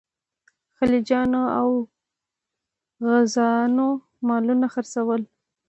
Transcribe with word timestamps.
خلجیانو 0.77 1.43
او 1.59 1.69
غوزانو 3.03 3.89
مالونه 4.27 4.67
څرول. 4.93 5.21